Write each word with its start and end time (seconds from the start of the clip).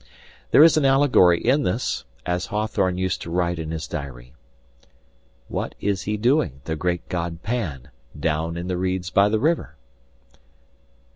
There 0.49 0.63
is 0.63 0.77
an 0.77 0.83
allegory 0.83 1.39
in 1.39 1.61
this 1.61 2.05
as 2.25 2.47
Hawthorne 2.47 2.97
used 2.97 3.21
to 3.21 3.29
write 3.29 3.59
in 3.59 3.69
his 3.69 3.85
diary. 3.87 4.33
("What 5.47 5.75
is 5.79 6.01
he 6.09 6.17
doing, 6.17 6.61
the 6.63 6.75
great 6.75 7.07
god 7.07 7.43
Pan, 7.43 7.91
Down 8.19 8.57
in 8.57 8.67
the 8.67 8.77
reeds 8.77 9.11
by 9.11 9.29
the 9.29 9.37
river?") 9.37 9.75